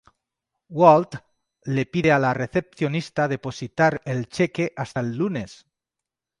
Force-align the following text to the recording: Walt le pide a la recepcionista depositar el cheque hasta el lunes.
Walt 0.77 1.17
le 1.75 1.85
pide 1.85 2.11
a 2.11 2.17
la 2.17 2.33
recepcionista 2.33 3.27
depositar 3.27 4.01
el 4.03 4.27
cheque 4.29 4.73
hasta 4.75 4.99
el 5.01 5.15
lunes. 5.15 5.67